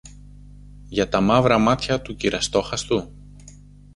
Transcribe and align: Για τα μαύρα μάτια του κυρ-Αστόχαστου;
Για 0.87 1.09
τα 1.09 1.21
μαύρα 1.21 1.57
μάτια 1.57 2.01
του 2.01 2.15
κυρ-Αστόχαστου; 2.15 3.11